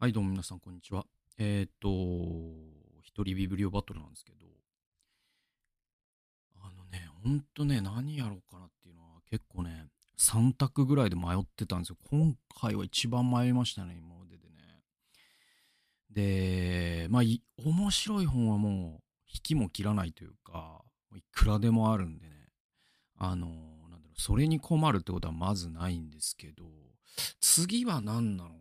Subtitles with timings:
[0.00, 1.04] はい、どうも皆さん、こんにちは。
[1.38, 1.88] えっ、と、
[3.02, 4.46] 一人ビブリオバトルなんですけど、
[6.62, 11.96] あのね、ほんとね、何やろうかなっていうのは結構ね、3択ぐらいで迷ってたんですよ。
[12.08, 14.82] 今回は一番迷いましたね、今まででね。
[17.02, 17.22] で、まあ、
[17.66, 20.80] 面白い本はもう、引きも切らないというか、
[21.16, 22.50] いくらでもあるんでね、
[23.16, 26.66] あの、なんだろう、それに困るってことはまずないんですけど、
[27.40, 28.60] 次は何なの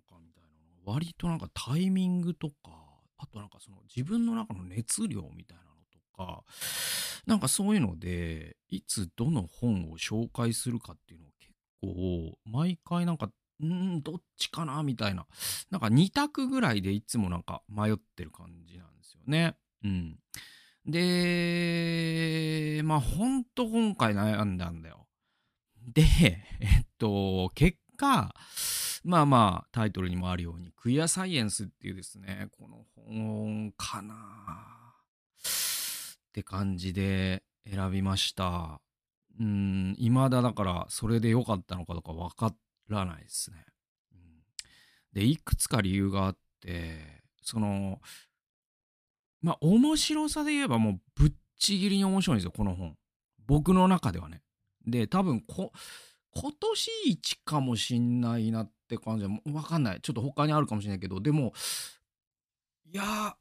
[0.88, 2.54] 割となんかタイミングとか、
[3.18, 6.43] あとなんかその自分の中の熱量みたいなのとか、
[7.25, 13.29] なんかそういうので、いつどの本を紹介するかっていうのを結構、毎回なんか、
[13.60, 15.27] うーん、どっちかなみたいな。
[15.71, 19.57] なんか2択ぐらいでいつもなんか迷ってる感じなんですよね。
[19.83, 20.18] うん。
[20.85, 25.05] で、まあほんと今回悩んだんだよ。
[25.93, 26.04] で、
[26.61, 28.33] えっと、結果、
[29.04, 34.17] まあまあタイトルにもあるように、クイアサイエンスっていうですね、この本かなっ
[36.33, 38.81] て感じで選びました。
[39.39, 42.53] うん、未だだからそれで良かったのかとかわか
[42.89, 43.66] らないですね。
[44.13, 44.19] うん、
[45.14, 48.02] で、いくつか理由があって、その、
[49.41, 52.97] まあ面白さで言えばもうぶっちぎりに面白いんですよ、この本。
[53.45, 54.41] 僕の中ではね。
[54.86, 55.71] で、多分こ、
[56.31, 60.02] 今年一かもしんないなっって感じは、わかんない。
[60.02, 61.53] ちょっと他にあるかもしれないけど、でも、
[62.85, 63.33] いやー、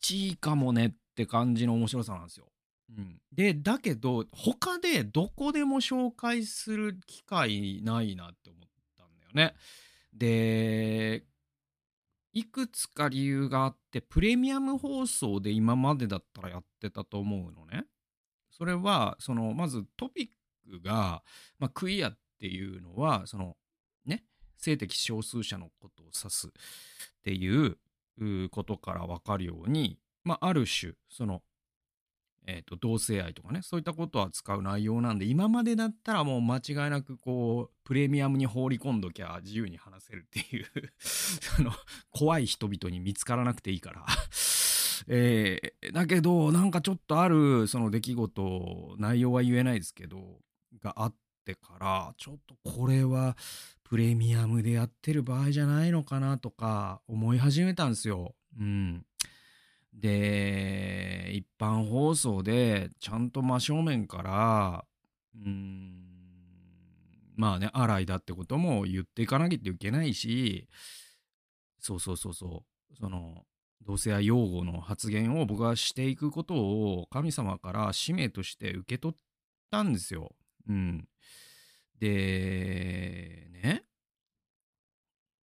[0.00, 2.46] 1位かもねって感じの面白さなんですよ。
[2.96, 8.62] うん、で、だけど、他でどこでも紹介する機会ないなって思っ
[8.96, 9.54] たんだよね。
[10.12, 11.24] で、
[12.32, 17.86] いくつか理由があって、プレミアム放送で今までだったらやってたと思うのね。
[18.50, 21.22] それは、その、まずトピックが、
[21.58, 23.56] まあ、クイアっていうのは、その、
[24.62, 26.50] 性的少数者のことを指すっ
[27.22, 27.76] ていう
[28.50, 31.42] ことからわかるように、まあ、ある種、その、
[32.46, 40.66] えーと同性愛とかねそういったことを扱う内容なんで今までだったらもう間違いなくこうプレミアムに放り込んどきゃ自由に話せるっていう
[40.98, 41.70] その
[42.10, 44.06] 怖い人々に見つからなくていいから。
[45.08, 50.40] えーだけどなんかちょっとあるその出来事内容は言えないですけど
[50.80, 53.36] があっってからちょっとこれは
[53.82, 58.34] プレミアムでやってる場合じゃないのかなとか思い始めたんですよ。
[58.58, 59.04] うん
[59.92, 64.84] で、一般放送でちゃんと真正面から、
[65.36, 66.02] うん、
[67.36, 70.66] まあね、荒いだってことも言っていかなきゃいけないし、
[71.78, 73.44] そうそうそうそう、その、
[73.84, 79.16] 同性愛擁護の発言を僕はしていくことを神様から使命として受け取っ
[79.70, 80.32] たんですよ。
[80.68, 81.08] うん。
[81.98, 83.84] で、ね。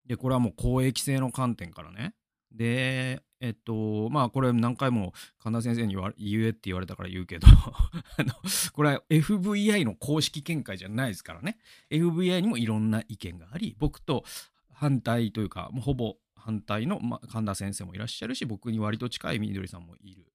[0.05, 2.13] で、これはもう公益性の観点からね。
[2.51, 7.47] で、えっと、まあこれ何回も神田先生に言わ言えって言われたから言うけど
[8.17, 8.33] あの、
[8.73, 11.57] これは FVI の公式見解じゃないですからね。
[11.89, 14.25] FVI にもいろんな意見があり、僕と
[14.73, 20.25] 反対というか、もうほぼ反対の、ま、神田先生もいらっしゃるし、僕に割と近いみどりさんもいる。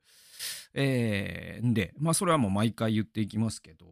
[0.75, 3.87] えーんで、まあそれはもう毎回言っていきますけど、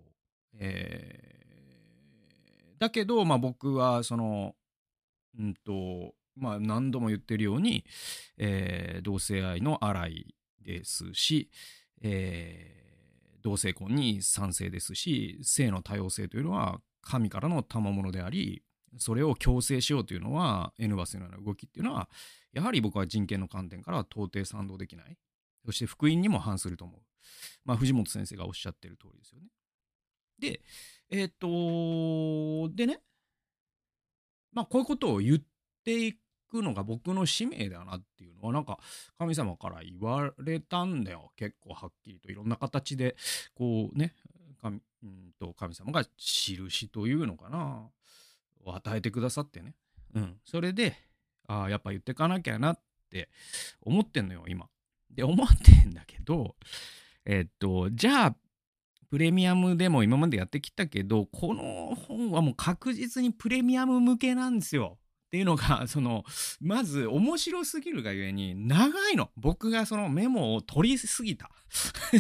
[0.55, 1.42] えー
[2.83, 4.57] だけど、まあ僕はその、
[5.39, 7.85] うんと、まあ何度も言ってるように、
[8.39, 11.49] えー同性愛の荒いですし、
[12.03, 12.83] えー
[13.43, 18.63] 同性婚に賛成ですし性の多様性というのは神からの賜物であり
[18.99, 22.09] それを強制しようというのは N バスのような動きっていうのは
[22.53, 25.17] やはり僕は人権の観点からは到底賛同できない。
[25.67, 27.01] そして福音にも反すると思う。
[27.65, 29.47] まあ藤本先生がおっしゃってる通りですよね。
[30.39, 30.61] で
[31.13, 33.01] えーっとでね。
[34.53, 35.39] まあこういうことを言っ
[35.85, 36.15] てい
[36.51, 38.79] くのが僕の使命だなっていうのはなんか
[39.19, 41.33] 神様から言われたんだよ。
[41.37, 43.17] 結構はっきりといろんな形で
[43.55, 44.15] こうね
[44.61, 47.89] 神うんと神様が印というのかな。
[48.65, 49.75] を与えてくださってね。
[50.15, 50.37] うん。
[50.45, 50.97] それで
[51.47, 52.81] ああやっぱ言ってかなきゃなっ
[53.11, 53.29] て
[53.81, 54.69] 思ってんのよ今。
[55.11, 56.57] で思ってんだけど
[57.25, 58.37] えっとじゃあ
[59.13, 64.97] プレミアムでも今までやってきたけどこの本はもう確実にプレミアム向けなんですよ。
[65.27, 66.25] っていうのがその
[66.63, 69.29] まず面白すぎるがゆえに長いの。
[69.37, 71.51] 僕がそのメモを取りすぎた。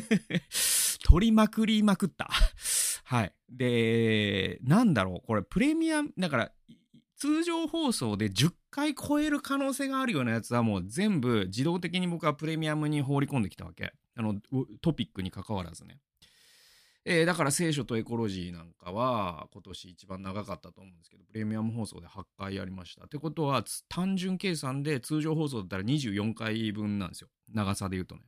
[1.03, 2.29] 取りまくりまくった。
[3.05, 3.33] はい。
[3.49, 5.27] でなんだろう。
[5.27, 6.53] これプレミアムだから
[7.17, 13.95] 通常放送で10回超える可能性があるようなやつはもう全部自動的に僕はプレミアムに放り込んできたわけ。
[14.15, 14.43] あの
[14.83, 15.99] トピックに関わらずね。
[17.04, 23.06] えー、だから聖書とエコロジーなんかは今年一番長かったと思うんですけど、プレミアム放送で8回やりました。
[23.06, 27.28] ってことは、単純計算で通常放送だったら24回分なんですよ。
[27.52, 28.22] 長さで言うとね。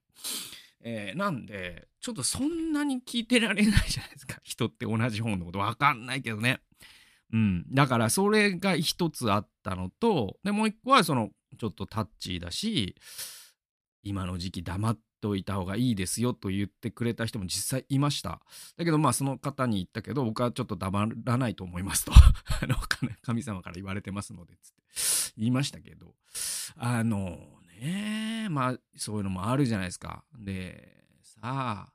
[0.87, 4.39] えー、なんで、ちょっとそんなに聞いてられないじゃないですか。
[4.45, 6.61] 人って同じ本のことわかんないけどね。
[7.33, 7.67] うん。
[7.73, 12.97] だからそれが一つあったのと、で、もう一個はその、ちょっとタッチーだし、
[14.03, 18.43] 今の時期黙ってといた方がいいですよと言ってくれた人も実際いました。
[18.77, 22.13] だけどまあその方に言ったけど僕はちょっと黙らないと思いますと
[22.61, 22.77] あの
[23.23, 24.83] 神様から言われてますのでつって
[25.39, 26.15] 言いましたけど
[26.77, 27.39] あの
[27.81, 30.25] ねまあそういうのもあるじゃないですか。
[30.39, 31.93] でさあ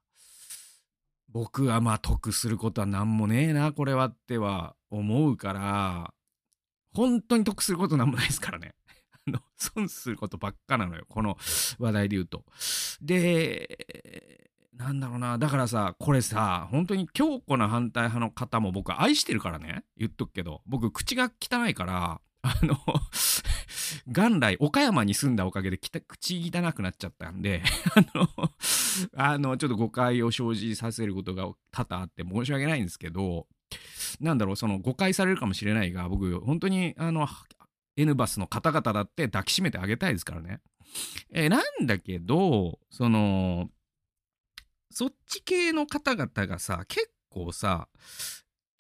[1.27, 6.15] 僕はまあ得することは何もねえなこれはっては思うから
[6.95, 8.73] 本当に得することなんもないですからね。
[9.31, 11.05] の、損することばっかなのよ。
[11.07, 11.37] この
[11.79, 12.43] 話題で言うと。
[13.01, 15.37] で、なんだろうな。
[15.37, 19.83] だからさ、これさ、本当に強固な反対派の方も僕愛してるからね。
[19.97, 20.61] 言っとくけど。
[20.65, 22.77] 僕、口が汚いから、あの
[24.07, 27.61] 元来、岡山に住んだおかげで口汚くなっちゃったんで
[27.95, 28.29] あの、
[29.15, 33.47] あの、ちょっと誤解を生じさせることが多々あって申し訳ないんですけど、
[34.19, 37.27] なんだろう、その誤解されるかもしれないが、僕、本当に、あの、
[38.01, 40.62] N バスの方々だって抱きしめてあげたいですからね。
[41.31, 43.69] えー、なんだけど、その、
[44.90, 47.88] そっち系の方々がさ、結構さ、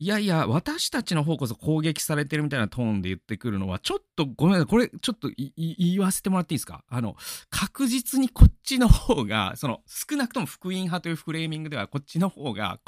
[0.01, 4.67] いやいや、私たちの方こそ攻撃されてるみたいなトーンで言ってくるのは、ちょっとごめんなさい。
[4.67, 6.85] これ、ちょっと言わせてもらっていいですか？
[6.87, 7.17] あの、
[7.49, 12.79] 確実にこっちの方が、その、少なくとも福音派というフレーミングでは、こっちの方が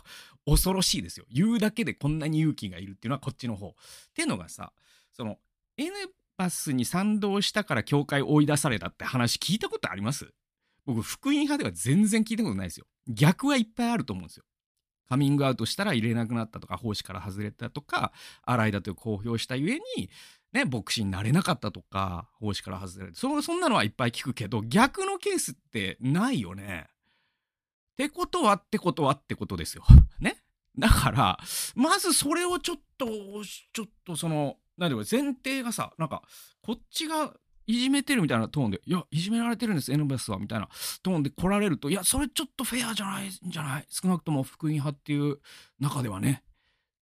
[0.46, 1.26] 恐ろしいですよ。
[1.30, 3.68] 言うだけでこんなに勇気がいるっていうのはこっちの方。
[3.68, 3.74] っ
[4.14, 4.72] ていうのがさ、
[5.12, 5.38] その、
[5.76, 5.92] N
[6.42, 10.34] パスに賛同したから教会追い出されたって話聞いたことあります？
[10.88, 12.88] 僕、福音派では全然聞いたことないですよ。
[13.08, 14.44] 逆はいっぱいあると思うんですよ。
[15.08, 18.12] カミングアウトしたら入れなくなったとか、奉仕から外れたとか、
[18.44, 20.10] 洗いだという公表したゆえに、
[20.52, 23.14] ね、牧師になれなかったとか、奉仕から外れる。
[23.14, 26.88] そそんなのはいっぱい聞くけど、逆のケースってないよね。
[26.88, 29.84] ってことはってことはってことですよ。
[30.20, 30.38] ね？
[30.80, 31.40] だから、
[31.76, 36.24] まずそれをちょっと、ちょっとその、なんでこれ前提がさ、なんか、
[36.64, 37.36] こっちが
[37.68, 40.70] いじめてるみたいなトーンで、いや、いじめられてるんです、エノベスは、みたいな
[41.04, 45.38] トーンで来られると、いや、それちょっとフェアじゃないんじゃない少なくとも福音派っていう
[45.80, 46.42] 中ではね。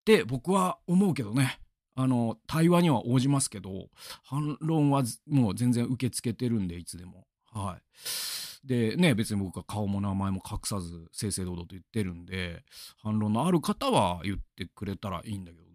[0.02, 1.62] って僕は思うけどね。
[1.96, 3.88] あの、対話には応じますけど、
[4.26, 7.28] 反論はもう全然受け付けてるんで、いつでも。
[7.54, 8.68] はい。
[8.68, 12.66] で、ね、別に僕は顔も名前も隠さず、正々堂々と言ってるんで、
[13.02, 15.69] 反論のある方は言ってくれたらいいんだけど、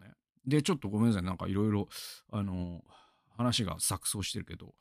[0.47, 1.23] で、ちょっとごめんなさい。
[1.23, 1.89] なんかいろいろ、
[2.31, 2.83] あの、
[3.37, 4.75] 話が錯綜してるけど。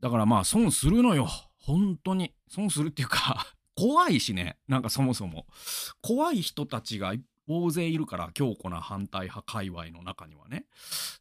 [0.00, 1.28] だからまあ、損するのよ。
[1.58, 2.34] 本当に。
[2.48, 4.58] 損するっていうか 怖いしね。
[4.68, 5.46] なんかそもそも。
[6.00, 7.14] 怖い人たちが
[7.48, 10.66] 大勢いるから、強固な反対派界隈の中にはね。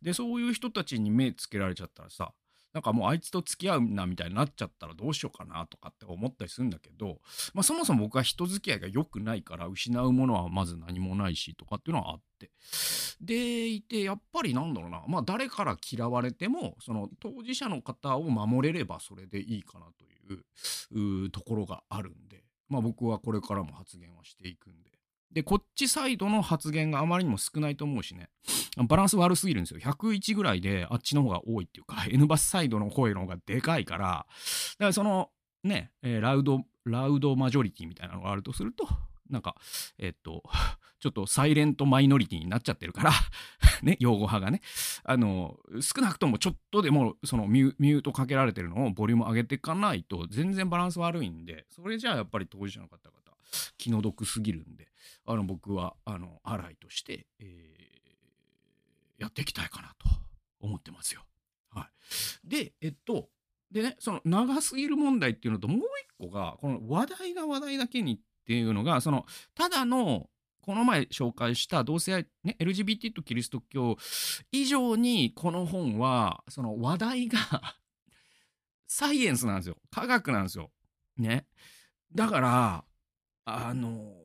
[0.02, 2.34] で、そういう人たちに目つけられちゃったらさ、
[2.76, 7.20] なんかもうあいつと付き合うなみたいになっちゃったらどうしようかなとかって思ったりするんだけど、
[7.54, 12.52] まあ、そもそも僕は人付き合いが良くないから失うものはまず何もないしとかっていうのはあって。
[13.22, 20.04] でいてやっぱりなんだろうなまあ誰から嫌われてもその当事者の方を守れればそれでいいかなと
[20.94, 24.74] いうところがあるんで、まあ、僕はこれからも発言はしていくん
[25.36, 28.30] で、こっちサイドの発言があまりにも少ないと思うしね。
[28.88, 29.82] バランス悪すぎるんですよ。
[29.82, 35.30] 101ぐらいであっちの方が多いっていうか、 N バスサイドの声の方がでかいから、だからその
[35.66, 38.88] ね、えー、ラウド、ラウドマジョリティみたいなのがあるとすると、
[39.30, 39.58] なんか、
[39.98, 40.42] えっと、
[41.02, 43.12] ちょっとサイレントマイノリティになっちゃってるから
[43.84, 44.62] ね、用語派がね、
[45.04, 53.20] あの、少なくともちょっとでも、そのミュミュートかけられてるのをボリューム上げていかないと、全然バランス悪いんで、それじゃあやっぱり当事者の方々、
[53.78, 54.88] 気の毒すぎるんで、
[55.26, 60.10] あの僕はあの洗いとして、えー、やっていきたいかなと
[60.60, 61.22] 思ってますよ。
[61.70, 61.90] は
[62.46, 63.30] い、でえっと
[63.72, 70.30] でねその長すぎる問題っていうのともう一個がこの話題が話題だけにっていうのがそのただの
[70.62, 73.98] この前紹介した同性愛、ね、LGBT とキリスト教
[74.52, 77.38] 以上にこの本はその話題が
[78.88, 80.72] サイエンスなんですよ科学なんですよ。
[81.18, 81.48] ね。
[82.14, 82.86] だから
[83.46, 84.25] あの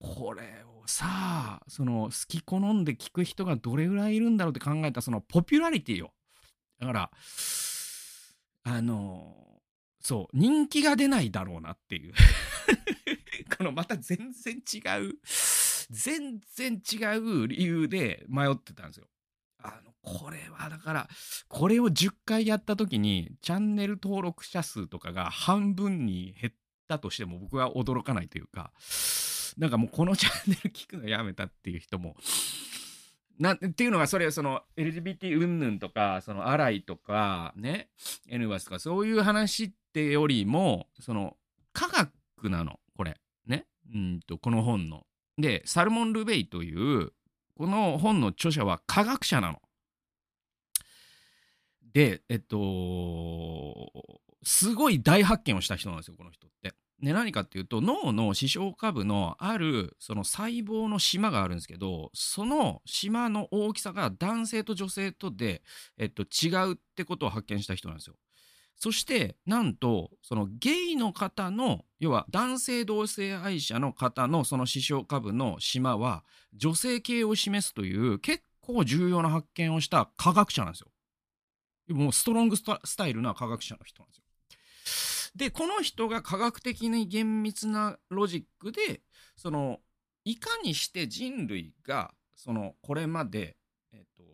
[0.00, 6.12] これをさあその好き好んで聞く人がどれぐらいいるんだろうって考えたそのポピュラリティよ
[6.80, 7.10] だから
[8.64, 9.34] あの
[10.00, 12.14] そう人気が出ないだろうなっていう
[13.56, 15.18] このまた全然違う
[15.90, 19.06] 全然違う理由で迷ってたんですよ。
[19.62, 21.08] あのこれはだから
[21.48, 26.54] これを10回やった時にチャンネル登録者数とかが半分に減っ
[26.88, 28.72] たとしても僕は驚かないというか
[29.58, 32.14] なんかもうこのチャンネル聞くのやめたっていう人も
[33.40, 37.88] なっていうのがそれその LGBT 云々とかそのアライとかね
[38.28, 41.36] N バスとかそういう話ってよりもその
[41.72, 43.16] 科学なのこれ
[43.46, 45.04] ねうんとこの本の。
[45.38, 47.12] でサルモン・ルベイという
[47.56, 49.62] この本の著者は科学者なの。
[51.94, 53.90] でえっと
[54.42, 56.74] すごい大発見をした人なんですよこの人って。
[57.02, 65.62] で何かっていうと脳の視床下部のあるその細胞の島があるんですけどその島の大きさが男性と女性とで、
[65.98, 68.16] えっと、違うってことを発見した人なんですよ。
[68.76, 80.88] そしてなんとそのゲイの方の要は男性同性愛者の方のその視床下部の島は女性系を示すという結構重要な発見をした科学者なんですよ。
[81.94, 82.64] もうストロングス
[82.96, 84.19] タイルな科学者の人なんですよ。
[85.34, 89.02] でこの人が科学的に厳密なロジックで
[89.36, 89.78] その
[90.24, 93.56] いかにして人類がそのこれまで、
[93.92, 94.24] えっと、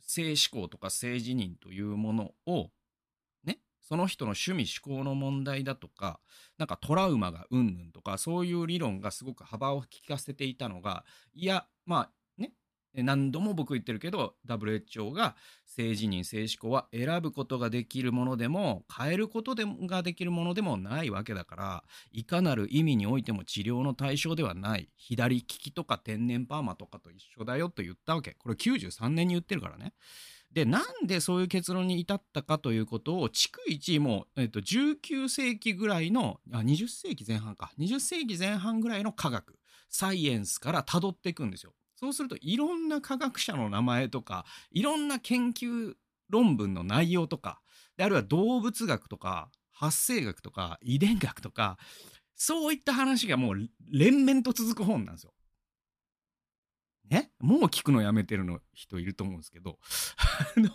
[0.00, 2.70] 性思考とか性自認というものを
[3.44, 6.20] ねその人の趣味思考の問題だとか
[6.58, 12.10] なんかトラウマがうんぬんとかそういう理論がすごく幅を利かせていたのがいやまあ
[12.94, 24.88] 何度も僕言ってるけど WHO が性自認性思考は選ぶことができるものでも変えることができるものでもないわけだからいかなる意味においても治療の対象ではない。
[24.96, 28.34] 左利きとか天然パーマとかと一緒だよと言ったわけ。
[28.38, 29.94] これ93年に言ってるからね。
[30.52, 37.70] でなんでそういう結論に至ったかということを逐一もう、えっと、19世紀ぐらいのあ20世紀前半か。
[37.78, 41.72] 20世紀前半ぐらいの科学サイエンスから辿っていくんですよ。
[42.00, 45.92] そうするといろんな科学者の名前とかいろんな研究
[46.30, 47.60] 論文の内容とか
[47.98, 51.76] であるいは動物学とか発生学とか遺伝学とか
[52.36, 55.34] そういった話がもう連綿と続く本なんですよ。
[57.10, 57.32] ね？
[57.38, 59.78] もう聞くのやめてるの人いると思うんですけど
[60.56, 60.70] あの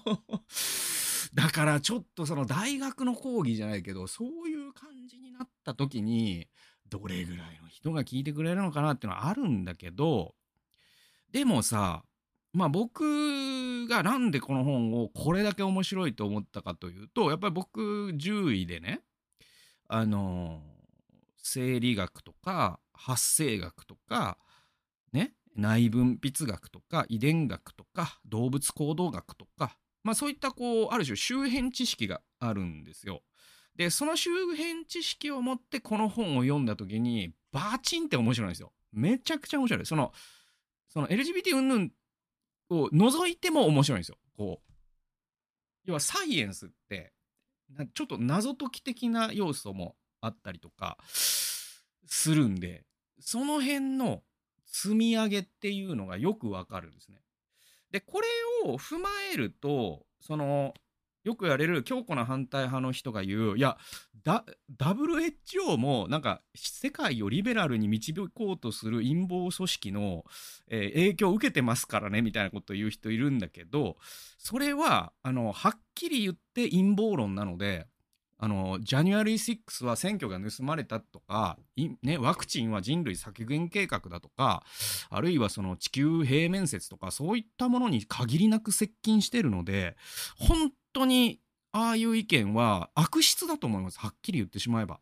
[1.33, 6.47] だからちょっとその大学の講義じゃないけどそういう感じになった時に
[6.87, 10.35] どれぐらいの人が聞いてくれるのかなっていうのはあるんだけど
[11.35, 12.05] でもさ
[12.53, 17.81] まあ僕がなんでこの本をこれだけ面白いと思ったかというとやっぱり僕
[18.15, 19.01] 10位でね
[19.89, 20.61] あの
[21.37, 24.37] 生理学とか発生学とか
[25.11, 29.75] ね内分泌学とか遺伝学とか動物行動学とか
[30.05, 33.23] まあそういったこうある種周辺知識があるんですよ。
[33.75, 38.71] でその周辺知識を持ってこの本を読んだ時にバチンって面白いんですよ。
[38.93, 39.85] めちゃくちゃ面白い。
[39.85, 40.13] その
[40.95, 41.89] その LGBT 云々
[42.69, 44.17] を除いても面白いんですよ。
[44.37, 44.71] こう
[45.83, 47.11] 要はサイエンスって
[47.93, 52.85] ちょっと謎解き的な要素もあったりとかするんで
[53.19, 54.23] その辺の
[54.65, 57.19] 積み上げっていうのがよくわかるんですね。
[57.91, 58.27] でこれ
[58.63, 60.73] を踏まえるとその
[61.25, 63.77] よく言われる強固な反対派の人が言ういや
[64.79, 70.23] WHO もなんか世界をリベラルに導こうとする陰謀組織の、
[70.69, 73.97] えー、影響を受けてますからねみたいなことを言う人いるんだけど
[74.37, 77.87] それはあのはっきり言って陰謀論なので
[78.37, 81.57] あのジャニュアリー6は選挙が盗まれたとか、
[82.03, 84.63] ね、ワクチンは人類削減計画だとか
[85.09, 89.95] あるいはその地球平面説とかそういったものに限りなく接近してるので
[90.37, 91.39] 本当に
[91.71, 94.99] ああいう意見は悪質だと思いますはっきり言ってしまえば。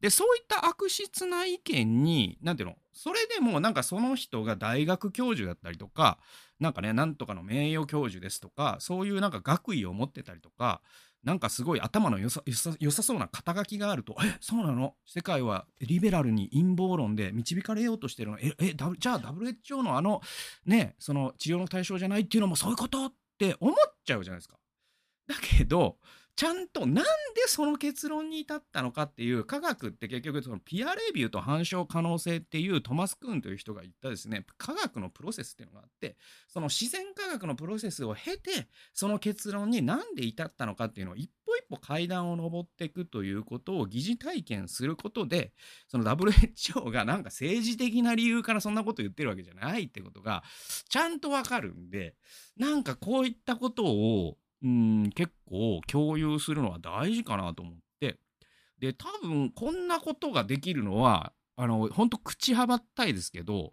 [0.00, 2.76] でそういった悪質な意見に何ていうの？
[2.92, 6.18] それでもなんかその人が大学教授だったりとか
[6.60, 10.82] なんかねなんとかの名誉教授ですとかそういうなんか学位を持ってたりとか
[11.24, 12.42] なんかすごい頭の良さ
[12.78, 14.94] 良さそうな肩書きがあると「えそうなの？
[15.04, 18.38] 世界はリベラルに陰謀論で導かれようとしてるの？
[18.38, 20.20] ええじゃあ WHO のあの
[20.64, 24.54] ねその治療の対象じゃないっていうのもそういうこと?」って思っちゃうじゃないですか。
[25.28, 25.98] だけど
[26.38, 27.04] ちゃんとなんで
[27.48, 36.16] その結論に至ったのかっていう科学って結局そのピアレビューと反証可能性っていうトマス・クーンという人が言ったですね科学のプロセスっていうのがあって
[36.46, 45.52] その自然科学のプロセスを経てその結論に何で至ったのかっていうのを一歩一歩階段を上っていくということを疑似体験することで
[45.88, 50.44] その WHO がなんか政治的な理由からそんなこと言ってるわけじゃないってことが
[50.88, 52.14] ちゃんとわかるんで
[52.56, 58.18] なんかこういったことをうん結構共有するのは大事かなと思って。
[58.78, 63.72] で多分こんなことができるのはあの本当口はばったいですけど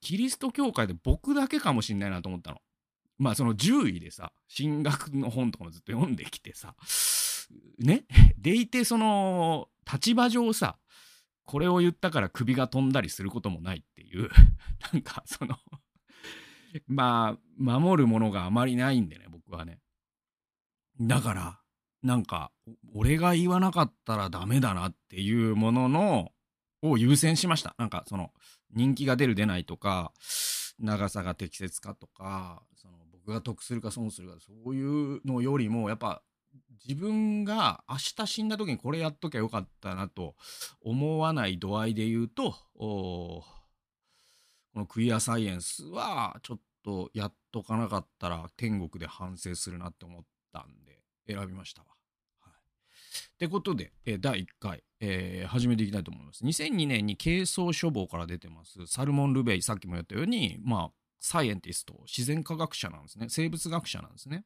[0.00, 2.58] キリスト教会で僕だけかもしんないなと思ったの。
[3.18, 6.74] まあその10位でさ進学の本とかもずっと読んできてさ
[7.78, 8.04] ね？
[8.38, 10.78] でいてその立場上さ
[11.44, 14.30] これを言ったから首が飛んだりすることもないっていう。
[14.92, 15.58] なんかその
[16.86, 19.80] まあ守るものがあまりないんでね僕はね。
[21.00, 21.60] だから
[22.02, 22.50] なんか
[22.94, 26.32] 俺が言わなかったらダメだなっていうものの
[26.82, 27.74] を優先しました。
[27.78, 28.30] なんかその
[28.74, 30.12] 人気が出る出ないとか
[30.78, 36.22] 長さが適切かとかその僕が得するか損するかそういうのよりもやっぱ
[36.86, 40.34] 自分が明日死んだ時にこれやっときゃよかったなと
[40.80, 43.44] 思わない度合いで言うとこ
[44.74, 51.88] のクイアサイエンスはちょっとやっとかなかったら天国で反省するなって思ったんで選びましたわ。
[52.40, 56.44] はい、ってことで、え第1回、えー、始めていきたいと思います。
[56.44, 64.44] 2002年に軽装処方から出てますサルモン・ルベイさっきも言ったようにまあサイエンティスト自然科学者なんですね生物学者なんですね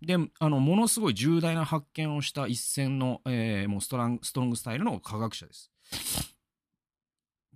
[0.00, 5.70] であのものすごい重大な発見をした一線の、えー、もうストランストロングスタイルの科学者です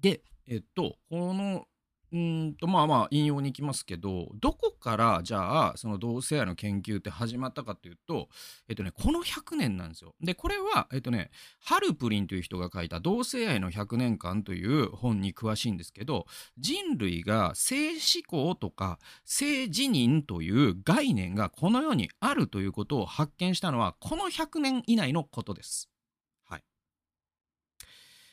[0.01, 1.67] でえっとこの
[2.11, 8.29] うんとまあまあ引用に行きますけどどこからじゃあその同性愛の研究って始まったかっていうと
[8.67, 10.15] えっとねこの100年なんですよ。
[10.23, 25.91] でこれはえっとねハルプリンという人が書いた「同性愛の100年間」という本に詳しいんですけど人類が性思考とか性自認という概念がこの世にあるということを発見したのはこの100年以内のことです。
[26.45, 26.65] はい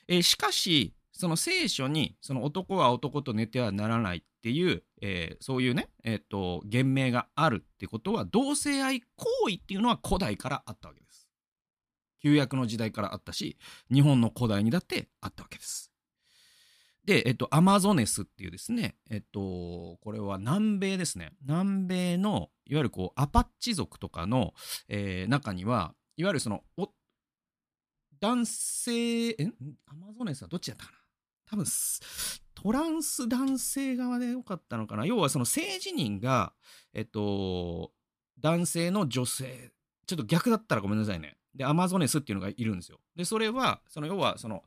[0.08, 9.08] えー、しかしその聖書にその男は男と寝てはならないっていう、えー、そういうね、えーと、言命があるってことは同性愛行
[9.50, 11.28] 為っていうのは古代からあったわけです。
[12.22, 13.58] 旧約の時代からあったし
[13.92, 15.92] 日本の古代にだってあったわけです。
[17.06, 21.34] で、えっと、アマゾネスっていうですね、えっと、これは南米ですね。
[21.44, 24.54] 南米の、いわゆるこう、アパッチ族とかの、
[24.88, 26.64] えー、中には、いわゆるその、
[28.20, 29.36] 男性、え
[29.86, 31.05] アマゾネスはどっちだったかな？
[31.50, 31.66] 多分
[32.54, 35.06] トランス男性側でよかったのかな。
[35.06, 36.54] 要はその性自認が
[36.94, 37.92] えっと
[38.40, 39.72] 男性の女性
[40.08, 41.38] ちょっと逆だったらごめんなさいね。
[41.54, 43.00] でアマゾネスっていうのがいるんですよ。
[43.16, 44.64] でそれはその要はその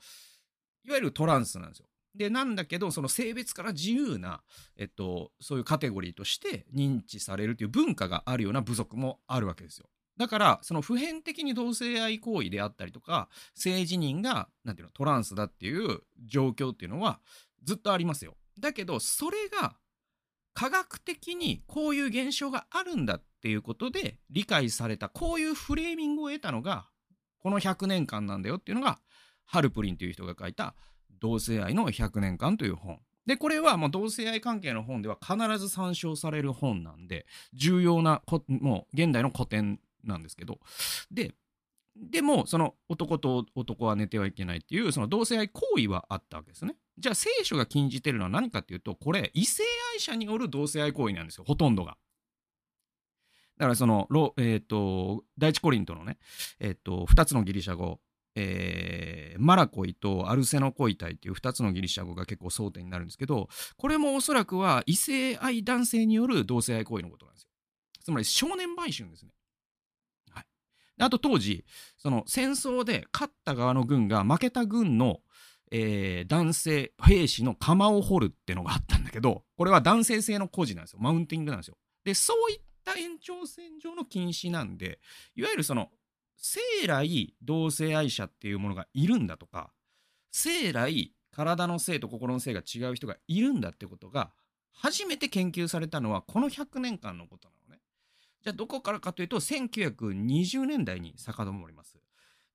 [0.85, 1.87] いわゆるトランスなんですよ。
[2.15, 4.43] でなんだけどその性別から自由な、
[4.77, 9.89] えっと、そういうカテゴリーとして認知されるという文化があるような部族もあるわけですよ。
[10.19, 17.21] だからその普遍的に同性愛行為であったりとか性自認がなんていうのトランスだっていう状況っていうのは
[17.65, 18.37] ずっとありますよ。
[18.61, 19.77] だけどそれが
[20.53, 26.89] 科学的にこういう現象があるんだっていうことで理解されたこういうフレーミングを得たのが
[27.39, 28.99] この100年間なんだよっていうのが
[29.45, 30.75] ハルプリンという人が書いた
[31.21, 33.01] 「同性愛の100年間」という本。
[33.25, 40.59] でこれはもう同性愛関係の本では必ず参照される本なんで重要なもう現代の古典なんですけど
[41.11, 41.35] で
[41.97, 46.77] でもその男と男は寝てはいけないっていうその同性愛行為はあったわけですね。
[46.97, 51.97] じゃあ聖書が禁じてるのは何かっていうとこれ異性愛者による同性愛行為なんですよほとんどが。
[53.59, 56.19] だからそのロ、えーと、第一コリントのね、
[56.61, 57.99] えーと、2つのギリシャ語、
[58.37, 67.49] えー、マラコイとアルセノコイタイっていう2つのギリシャ語が結構争点になるんですけどこれもおそらくは異性愛男性による同性愛行為のことなんですよ。
[68.05, 69.33] つまり少年売春ですね。
[71.01, 71.65] あと当時
[71.97, 75.21] その戦争で勝った側の軍が負けた軍の、
[75.71, 81.77] えー、男性兵士の釜を掘るってのがあったんだけどこれは男性性の孤児なんですよマウンティングなんですよ。
[82.05, 84.99] でそういった延長線上の禁止なんで
[85.35, 85.91] いわゆるその
[86.37, 89.71] 生来同性愛者っていうものがいるんだとか
[90.31, 94.33] 生来体の性と心の性が違う人がいるんだってことが
[94.73, 97.58] 初めて研究されたのはこの100年間のことなのね。
[98.43, 101.99] じゃあどこからかというと1920年代に遡ります。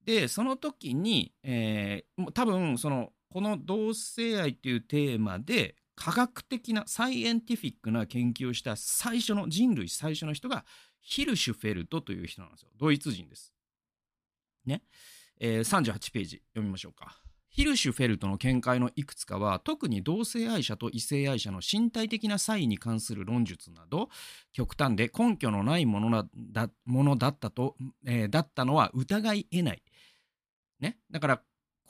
[0.06, 10.66] でその時に、えー、多分そのこの同性愛っていうテーマで科学的なサイエンティフィックな研究をした最初の人類最初の人が
[11.02, 13.54] ヒルシュフェルトという人なんですよドイツ人です。
[14.66, 14.82] ね、
[15.40, 17.23] えー、38ページ読みましょうか。
[17.54, 24.10] ヒルシュフェルトの見解のいくつかは特に同性愛者と異性愛者の身体的な差異に関する論述など
[24.52, 27.76] 極端で根拠のないものだものだったと、
[28.08, 29.84] えー、だったのは疑い得ない。
[30.80, 31.42] ね、だから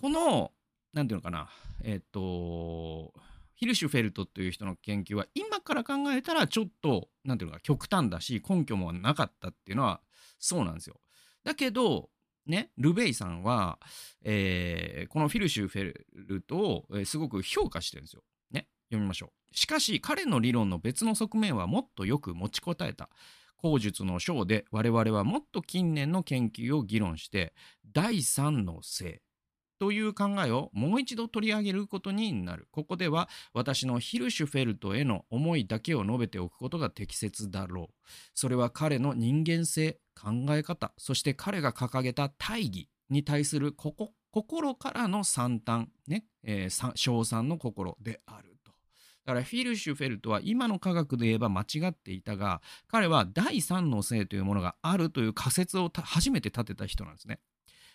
[0.02, 0.52] この
[0.92, 1.48] 何て言うのかな
[1.82, 3.14] えっ、ー、と
[3.56, 10.02] ヒルシュフェルトという人の研究は今から考えたらちょっと何て言うのか極端だし根拠もなかったっていうのは
[10.40, 11.00] そうなんですよ。
[11.46, 12.10] だけど
[12.46, 13.80] ね、ルベイさんは、
[14.24, 18.24] えー、このフィルシュフェルトを、すごく評価してるんですよ。
[18.52, 19.58] ね、読みましょう。
[19.58, 23.10] しかし彼の理論の別の側面はもっとよく持ちこたえた。
[23.58, 27.54] 口述の章で我々はもっと近年の研究を議論して
[27.94, 29.22] 第三の性
[29.80, 32.68] という考えをもう一度取り上げることになる。
[32.72, 38.10] ここでは私のヒルシュフェルトへの思いだけを述べておくことが適切だろう。
[38.34, 48.72] それは彼の人間性、考え方、そして彼が掲げた大義に対するここ心からの惨憺、ね、えー、称賛の心であると。
[49.26, 57.40] だからフィルシュフェルトは今の科学で言えば間違っていたが彼は第三の性というものがあるという仮説を初めて立てた人なんですね。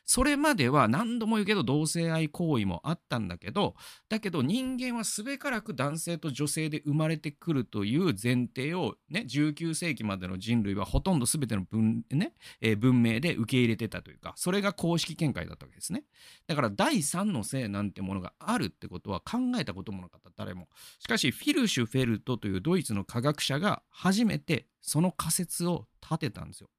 [0.09, 3.75] それまでは何度も言うけど同性愛行為もあったんだけど
[4.09, 16.05] だけど人間はすべからく男性と女性で生まれてくるという前提をね19世紀までの人類はほとんど全ての文,、ねえー、文明で受け入れてたというかそれが公式見解だったわけですね。
[16.47, 20.31] だから第三の性なんてものがあるってことは考えたこともなかった。
[20.35, 20.69] 誰も。
[21.01, 26.71] しかしフィルシュフェルトというドイツの科学者が初めてその仮説を立てたんですよ。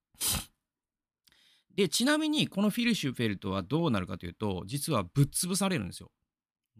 [1.75, 6.11] で、ちなみにこのフィルシュフェルトはどうなるかというと、実はぶっ潰されるんですよ。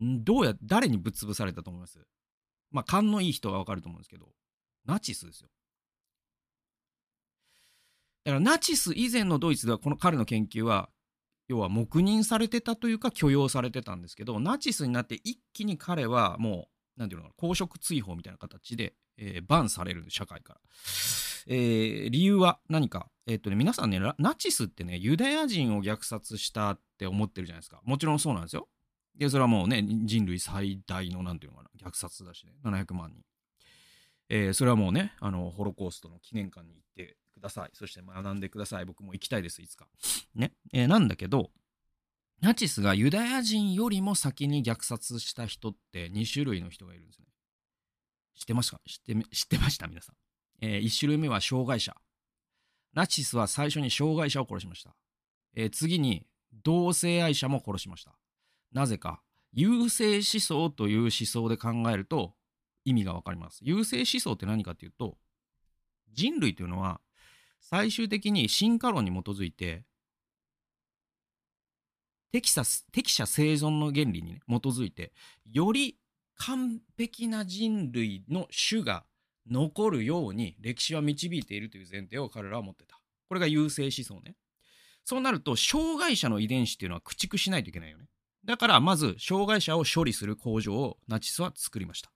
[0.01, 1.99] どうや、誰にぶっ潰されたと思います？
[2.71, 4.27] まあ、勘のいい人はわかると思うんですけど、
[4.85, 5.49] ナチスですよ。
[8.25, 10.89] だからナチス以前のドイツではこの彼の研究は
[11.47, 20.59] 要は黙認されてたというか許容されてたんですけどナチスになって一気に彼はもう何て言うのかな公職追放みたいな形で、えー、バンされる社会から。
[21.47, 27.81] えー、理由は何か、え、っとね、皆さんね、ナチスってね、ユダヤ人を虐殺したって思ってるじゃないですか。
[27.83, 28.67] もちろんそうなんですよ。
[29.17, 33.23] で、それはもうね、人類最大の、なんていうのかな、虐殺だしね、700万人。
[34.29, 37.69] えー、それはもうね、あの、ホロコーストの記念館に行ってください。
[37.73, 38.85] そして学んでください。
[38.85, 39.87] 僕も行きたいです、いつか。
[40.35, 40.53] ね。
[40.71, 41.51] えー、なんだけど、
[42.41, 47.25] ナチスがユダヤ人よりも先に虐殺した人って2種類の人がいるんですね。
[48.35, 49.87] 知ってました知って知ってました？
[49.87, 50.15] 皆さん。
[50.61, 51.95] えー、1種類目は障害者。
[52.93, 54.95] ナチスは最初に障害者を殺しました。
[55.55, 56.25] えー、次に
[56.63, 58.15] 同性愛者も殺しました。
[58.71, 62.33] なぜか、優勢思想という思想で考えると
[62.85, 63.59] 意味がわかります。
[63.63, 65.17] 優勢思想って何かっていうと、
[66.11, 67.01] 人類というのは
[67.59, 69.85] 最終的に進化論に基づいて
[72.31, 75.13] 適者適者生存の原理に、ね、基づいて
[75.51, 75.97] より
[76.39, 79.05] 完璧な人類の種が
[79.49, 82.99] 残るように歴史は導いているという前提を彼らは持ってた。
[83.27, 84.35] これが優勢思想ね。
[85.03, 88.05] そうなると、障害者の遺伝子っていうのは駆逐しないといけないよね。
[88.45, 92.11] だから、まず、障害者を処理する工場をナチスは作りました。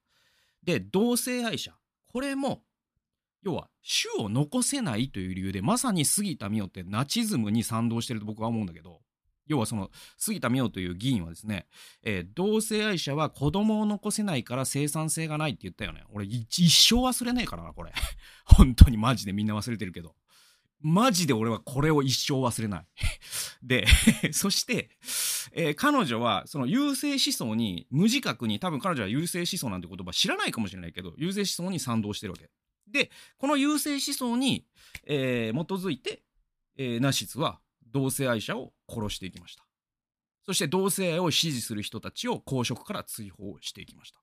[0.62, 1.74] で、同性愛者。
[2.06, 2.62] これも、
[3.42, 9.02] 要は、種を残せないという理由で、まさに杉田水脈ってナチズムに賛同してると僕は思うんだけど、
[9.46, 11.66] 要はその杉田水脈という議員はですね、
[12.02, 16.04] えー、同性愛者は子供を残せないから生産性がないって言ったよね。
[16.12, 17.92] 俺一生忘れねえからな、これ。
[18.46, 20.14] 本当にマジでみんな忘れてるけど。
[20.80, 22.86] マジで俺はこれを一生忘れない。
[23.62, 23.86] で、
[24.32, 24.90] そして、
[25.52, 32.50] えー、彼女はその優勢思想に無自覚に多分彼女は優勢思想なんて言葉知らないかもしれないけど、優勢思想に賛同してるわけ。
[32.86, 34.66] で、この優勢思想に、
[35.06, 36.22] えー、基づいて、
[36.76, 37.60] えー、ナシスは
[37.94, 39.64] 同性愛者を殺していきました。
[40.44, 44.20] そして同性愛を支持する人たちを公職から追放していきました。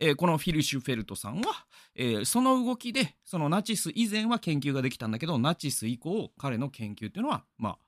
[0.00, 7.78] えー、このフィル・シュフェルトさんは、えー、その動きでそのナチス以前は研究ができたんだけどナチス以降彼の研究っていうのはまあ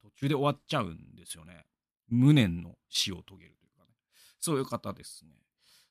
[0.00, 1.66] 途中で終わっちゃうんですよね。
[2.08, 3.90] 無念の死を遂げるというかね
[4.38, 5.32] そういう方ですね。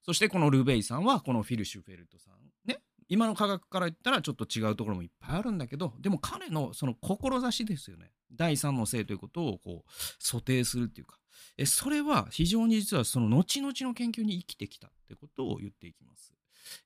[0.02, 11.18] そしてこのルベイさんはこのフィル・シュフェルトさんね今の科学から言ったらちょっと違うところもいっぱいあるんだけどでも彼のその志ですよね第三の性ということをこう想定するっていうか
[11.58, 16.34] えそれは非常に実はその後々の研究に生きてきたってことを言っていきます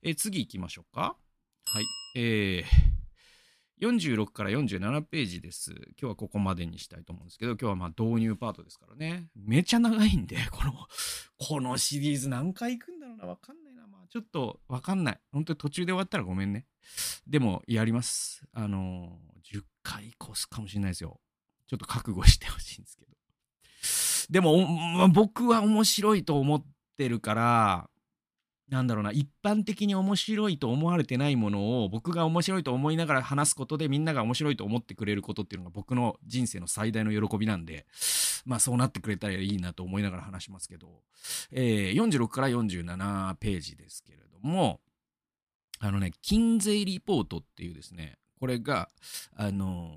[0.02, 1.16] え次行きましょうか
[1.66, 1.84] はい
[2.16, 3.02] えー
[3.82, 5.72] 46から47ページです。
[5.72, 9.26] 今日はここまでにしたいと思うんですけど、今日はまあ導入パートですからね。
[9.34, 10.72] めちゃ長いんで、この、
[11.36, 13.71] このシリーズ何回行くんだろうな、わかんない。
[14.12, 15.20] ちょっとわかんない。
[15.32, 16.66] 本当に途中で終わったらごめんね。
[17.26, 18.44] でも、やります。
[18.52, 19.18] あの
[19.50, 21.18] 10回越すかもしれないですよ。
[21.66, 23.12] ちょっと覚悟してほしいんですけど。
[24.28, 26.64] でも、ま、僕は面白いと思っ
[26.98, 27.88] てるから、
[28.68, 37.86] なんだろうな、一般的に面白いと思われてないものを僕が面白いと思いながら話すことでみんなが面白いと思ってくれることっていうのが僕の人生の最大の喜びなんで、
[38.44, 40.88] まあそうなってくれたらいいなと思いながら話しますけど、
[41.50, 44.80] えー、46から47ページですけれども、
[45.80, 48.88] あのね、金税リポートっていうですね、これが、
[49.36, 49.96] あの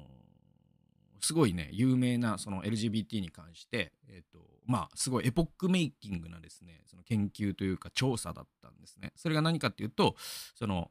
[1.20, 9.14] ー、すごいね、有名なその LGBT に関して、え、ー、と、まあ、すごいエポックメイキングなですね、その研究というか調査だったんですね。
[9.16, 10.16] それが何かっていうと、
[10.56, 10.90] その、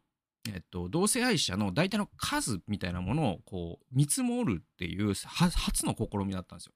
[0.53, 6.73] えっと、同性愛者の大体の数みたいなものをこう見積もるっていう初の試みだったんですよ。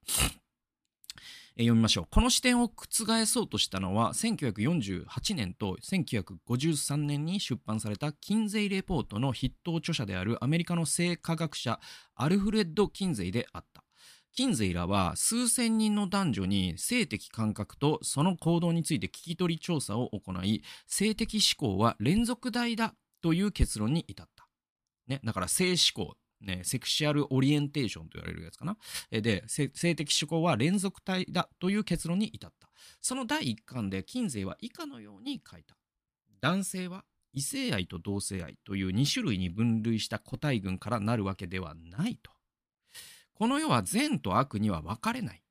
[1.57, 2.07] 読みましょう。
[2.11, 11.81] この視点を覆そうとしたのは、1948年と1953年に出版されたキンゼイレポートの筆頭著者であるアメリカの性科学者
[12.15, 13.83] アルフレッド・キンゼイであった。
[14.33, 24.49] キンゼイらは数千人の男女に性的感覚とその行動について聞き取り調査を行い、性的思考は連続体だという結論に至った。
[25.09, 28.77] ね、だから性思考、ね、セクシャルオリエンテーションと言われるやつかな。
[29.11, 32.68] で、性的思考は連続体だという結論に至った。
[33.01, 35.77] その第一巻で、キンゼイは以下のように書いた。
[36.40, 42.31] 男性は異性愛と同性愛という2種類に分類した個体群からなるわけではないと。
[43.35, 45.42] この世は善と悪には分かれない。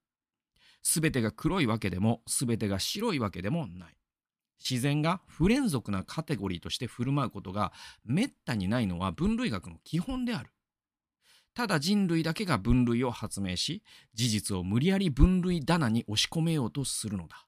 [0.83, 3.97] すべてが黒いわけでも、すべてが白いわけでもない。
[4.59, 7.71] 自然が不連続なカテゴリーとして振る舞うことが
[8.03, 10.49] めったにないのは分類学の基本である。
[11.57, 13.81] ただ人類だけが分類を発明し、
[14.13, 17.47] 事実を無理やり分類棚に押し込めようとするのだ。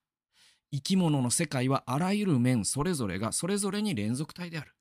[0.71, 4.71] 生き物の世界はあらゆる面それぞれがそれぞれに連続体である。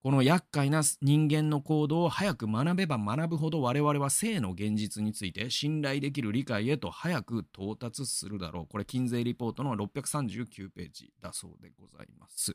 [0.00, 8.66] この厄介な人間の行動を早く学べば学ぶほど我々は性の現実について信頼できる理解へと早く到達するだろう。
[8.68, 12.54] これ、金税リポートの639ページだそうでございます。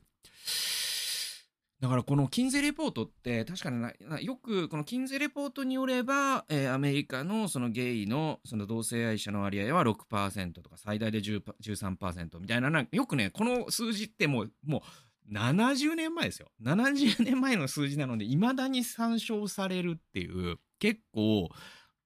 [1.84, 14.82] だからこの金税レポートって確かによくこの金税レポートによれば、えーアメリカのそのゲイのその同性愛者の割合は6%とか最大で13%みたいななよくねこの数字ってもうも
[15.30, 16.48] う70年前ですよ。
[16.64, 21.50] 70年前の数字なので未だに参照されるっていう結構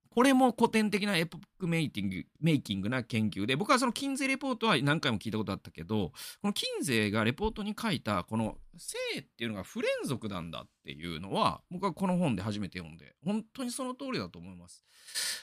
[0.10, 14.84] これも古典的なエポックメイティングメイキングな研究で僕はその金税レポートは何回も聞いたことあったけどこの金税がレポートに書いたこの性っていうのが不連続なんだっていうのは僕はこの本で初めて読んで本当にその通りだと思います。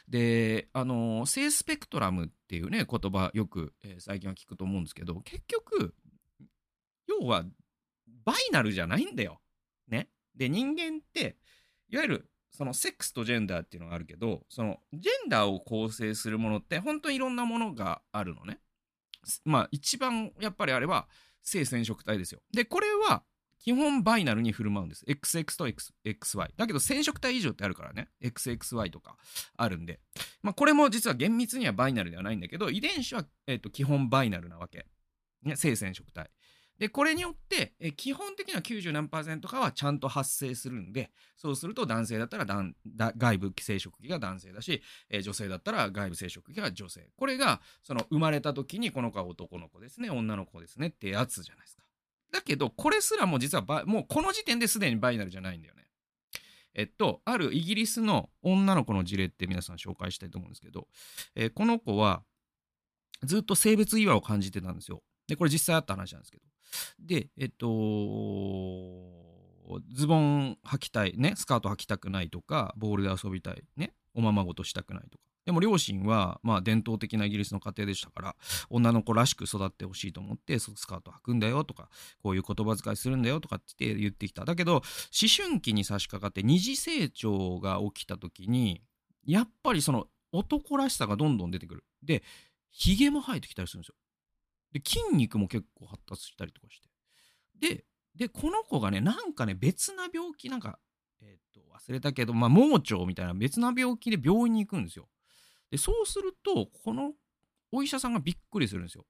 [0.08, 5.94] であの性スペクトラムっていうね言葉よく、えー最近は聞くと思うんですけど結局
[7.08, 7.44] 要は
[8.24, 9.40] バイナルじゃないんだよ。
[9.88, 10.08] ね。
[10.34, 11.36] で人間って
[11.88, 18.60] いわゆるそのセックスとジェンダーっていうのがあるけどそのジェンダーを構成するものって本当にいろんなものがあるのね。
[19.44, 21.08] まあ一番やっぱりあれは
[21.42, 22.40] 性染色体ですよ。
[22.52, 23.24] でこれは
[23.58, 25.04] 基本バイナルに振る舞うんです。
[25.08, 26.50] XX と XY。
[26.56, 28.08] だけど染色体以上ってあるからね。
[28.22, 29.16] XXY とか
[29.56, 29.98] あるんで。
[30.42, 34.86] まあこれも実は厳密にはバイナルではないんだけど遺伝子は、えー、と基本バイナルなわけ。
[35.42, 36.30] ね、性染色体。
[36.78, 47.08] で、これによって、え基本的には90何パーセントかはちゃんと発生するんで、そうすると男性だったら男だ外部生殖器が男性だし、え女性だったら外部生殖器が女性。
[47.16, 51.84] これが、その生まれた時にこの子は男の子ですね、女の子ですねってやつじゃないですか。
[52.32, 55.84] だけど、これすらも実はバもうこの時点ですでにバイナルじゃないんだよね。
[56.74, 60.88] えっと、あるイギリスの女の子の事例って皆さん紹介したいと思うんですけど、
[61.36, 62.24] えこの子は
[63.22, 65.02] ずっと性別違和を感じてたんですよ。
[65.28, 66.44] で、これ実際あった話なんですけど。
[66.98, 67.66] で、えっと、
[69.92, 75.24] ズボン履きたい、ね、スカート履きたくないとか、ボールで遊びたい、ね、おままごとしたくないとか。
[75.44, 78.36] でも両親は、まあ伝統的なイギリスの家庭でしたから、
[78.70, 81.90] 女の子らしく育ってほしいと思って、スカート履くんだよとか、
[82.22, 84.46] こういう言葉遣いするんだよとかって言ってきた。
[84.46, 84.82] だけど、思
[85.36, 88.82] 春期に差し掛かって二次成長が起きた時に、
[89.26, 91.84] やっぱりその男らしさがどんどん出てくる。
[92.02, 92.22] で、
[92.70, 93.94] 髭も生えてきたりするんですよ。
[94.74, 96.88] で、筋肉も結構発達したりとかして。
[97.60, 97.84] で、
[98.16, 100.80] で、この子がね、なんかね、別な病気、なんか、
[101.22, 105.08] えっ、と、忘れたけど、まあ、盲腸みたいな別な病気で病院に行くんですよ。
[105.70, 107.12] で、そうすると、この
[107.70, 109.06] お医者さんがびっくりするんですよ。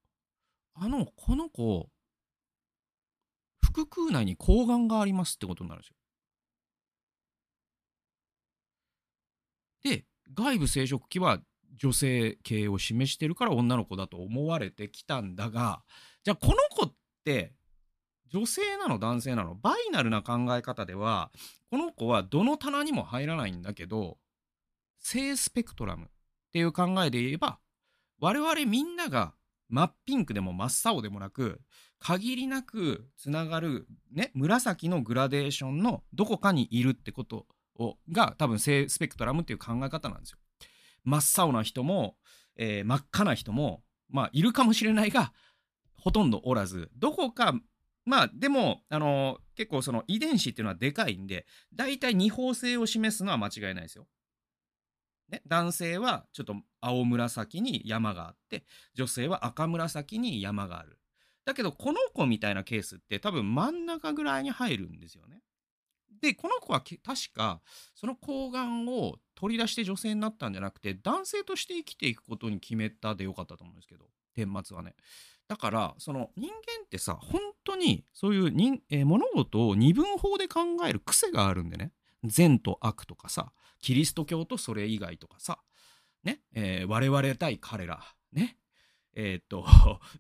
[0.74, 1.88] あの、この子、
[3.62, 5.96] 腹腔内に睾丸がありますってことになるんですよ。
[9.82, 11.40] で、外部生殖器は
[11.76, 15.82] 女性系を示してるから女の子だと思われてきたんだが、
[16.22, 17.52] じゃあこの子って
[18.32, 19.54] 女性なの男性なの？
[19.54, 21.30] バイナルな考え方では、
[21.70, 24.18] この子はどの棚にも入らないんだけど、
[24.98, 26.08] 性スペクトラムっ
[26.52, 27.58] ていう考えで言えば、
[28.20, 29.34] 我々みんなが
[29.68, 31.60] 真っピンクでも真っ青でもなく、
[31.98, 37.46] 限りなくつながる、ね、紫のグラデーションのどこかにいるってこと
[37.78, 40.38] をが多分性スペクトラムっていう考え方なんですよ。
[41.04, 42.16] 真っ青な人も、
[42.56, 45.32] えー真っ赤な人も、まあ、いるかもしれないが、
[45.98, 47.54] ほとんどおらず、どこか、
[48.04, 54.06] まあ、でも、あの結構その遺伝子っていうのはでかいんで、大体二方性を示すのは間違いないですよ。
[55.30, 58.64] ね、男性はちょっと青紫に山があって、
[58.94, 60.98] 女性は赤紫に山がある。
[61.44, 65.40] だけど、この子みたいなケースって多分真ん中ぐらいに入るんですよね。
[66.24, 67.02] でこの子は確
[67.34, 67.60] か
[67.94, 74.06] その睾丸を取り出して女性になったんじゃなくて男性として生きていくことに決めたでよかったと思うんですけど
[74.36, 74.94] 顛末はね。
[75.46, 81.92] だからその人間ってさ本当にそういう人、えー、物事を二分法で考える癖があるんでね。
[82.24, 85.58] 善と悪とかさキリスト教とそれ以外とかさ
[86.22, 88.00] ね、えー、我々対彼ら
[88.32, 88.56] ね。
[89.16, 89.64] えっ、ー、と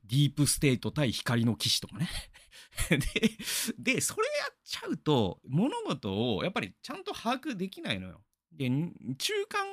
[0.04, 2.08] ディープステート対光の騎士とかね
[2.90, 2.98] で
[3.94, 9.66] でそれやっちゃうと物事をやっぱりちゃんと把握できないのよで中間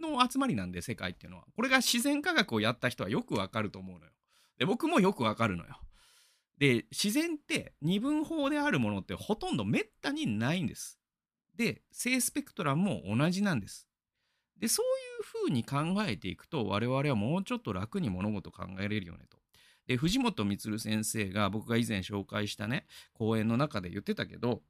[0.00, 4.12] の集まりなんで世界っていうのはこれが自然科学をやった人はよくわかると思うのよ
[4.58, 5.78] で僕もよくわかるのよ。
[6.58, 10.98] で自然って二分法であるものってほとんどめったにないんです。
[11.54, 13.86] で性スペクトラムも同じなんです。
[14.58, 14.88] でそうい
[15.20, 19.38] うふうに考えていくと我々はもうちょっと楽に物事考えれるよねと。
[19.86, 24.62] で藤本充先生が僕が以前紹介したね講演の中で言ってたけど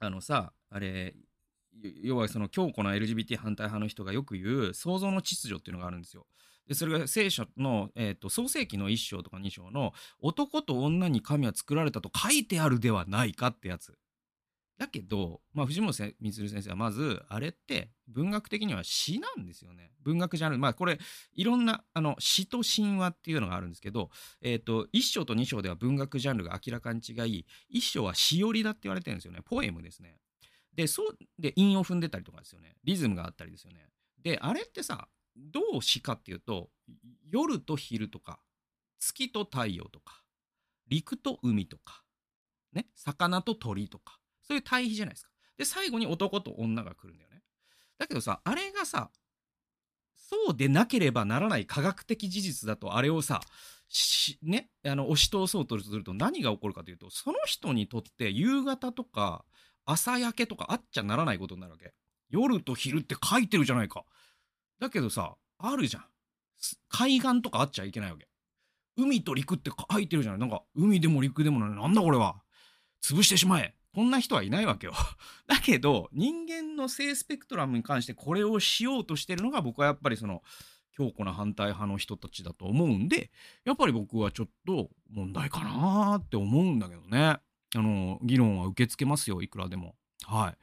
[0.00, 1.14] あのさあれ
[2.02, 6.26] 要はその強固な LGBT 反対派の人がよく言う創造の秩序っていうのがあるんですよ。
[6.66, 13.96] でそれが聖書の、えーと、創世記の1章とか2章の「男と女に神は作られたと書いてあるではないか」ってやつ。
[14.78, 19.90] だけど、まあ、藤本充先生はまずあれって文学的には詩なんですよね。
[20.04, 20.98] 文学ジャンルまあこれ
[21.34, 24.10] いろんなあの詩と神話っていうのがあるんですけど、
[24.40, 29.40] えーと、1章と2章では文学ジャンルが明らかに違い1章は詩寄りだって言われてるんですよね。
[29.44, 30.16] ポエムですね。
[30.74, 32.76] でそうで韻を踏んでたりとかですよね。
[32.84, 33.88] リズムがあったりですよね。
[34.22, 36.70] であれってさどう詩かっていうと
[37.28, 38.38] 夜と昼とか
[39.00, 40.22] 月と太陽とか
[40.86, 42.04] 陸と海とか
[42.72, 45.30] ね魚と鳥とかそういう対比じゃないですか。
[45.58, 47.42] で最後に男と女が来るんだよね。
[47.98, 49.10] だけどさあれがさ
[50.14, 53.40] そうでなければならない科学的事実だとあれをさ
[54.42, 59.46] ね、あの押し通そうとすると何が起こるかというとその人にとって夕方とか
[59.86, 61.94] 朝焼けとかあっちゃならないことになるわけ。
[62.30, 64.04] 夜と昼って書いてるじゃないか。
[64.78, 66.04] だけどさ、あるじゃん。
[66.90, 68.28] 海岸とかあっちゃいけないわけ。
[68.96, 70.40] 海と陸って書いてるじゃない。
[70.40, 71.70] なんか、海でも陸でもない。
[71.70, 72.42] なんだこれは。
[73.02, 73.74] 潰してしまえ。
[73.94, 74.92] こんな人はいないわけよ。
[75.46, 80.42] だけど、人間の性スペクトラムに関してこれをしようとしてるのが僕はやっぱりその、
[80.92, 83.30] 強固な反対派の人たちだと思うんで、
[83.64, 87.18] やっぱり僕はちょっと問題かなって思うんだけどね。
[87.20, 87.42] あ
[87.74, 89.94] の、議論は受け付けますよ、いくらでも。
[90.24, 90.56] はい。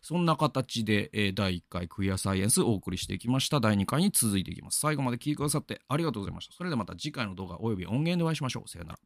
[0.00, 3.60] そんな形で、えー、第1回クイアサイエンスお送りしていきました。
[3.60, 4.80] 第2回に続いていきます。
[4.80, 6.54] 最後まで聞いてくださってありがとうございました。
[6.54, 8.68] それではまた次回の動画及び音源でお会いしましょう。
[8.68, 8.98] さよなら。